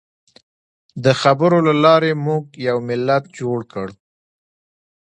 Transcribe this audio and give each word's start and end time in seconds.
د 1.03 1.05
خبرو 1.21 1.57
له 1.67 1.73
لارې 1.83 2.11
موږ 2.25 2.43
یو 2.67 2.77
ملت 2.89 3.23
جوړ 3.39 3.59
کړ. 3.73 3.87